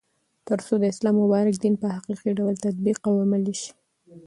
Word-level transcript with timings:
ترڅو 0.47 0.73
د 0.79 0.83
اسلام 0.93 1.15
مبارک 1.23 1.55
دين 1.63 1.75
په 1.81 1.87
حقيقي 1.95 2.31
ډول 2.39 2.55
تطبيق 2.65 2.99
او 3.07 3.13
عملي 3.23 3.55
سي 3.61 3.71